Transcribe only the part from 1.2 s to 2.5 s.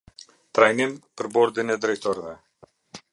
per bordin e drejtoreve